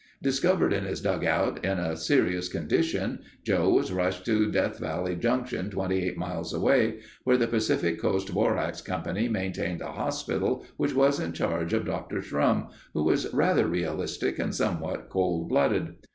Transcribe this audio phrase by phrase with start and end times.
[0.23, 5.69] Discovered in his dugout in a serious condition, Joe was rushed to Death Valley Junction
[5.69, 11.33] 28 miles away, where the Pacific Coast Borax Company maintained a hospital which was in
[11.33, 12.19] charge of Dr.
[12.23, 15.93] Shrum, who was rather realistic and somewhat cold blooded.